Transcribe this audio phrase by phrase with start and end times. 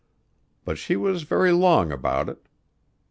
[0.65, 2.47] But she was very long about it.